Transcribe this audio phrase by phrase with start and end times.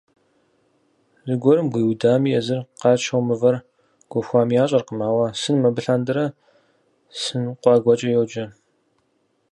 [1.27, 3.55] Зыгуэрым гуиудами, езыр къачэу мывэр
[4.11, 6.25] гуэхуами ящӀэркъым, ауэ сыным абы лъандэрэ
[7.21, 8.45] «Сын къуагуэкӀэ» йоджэ.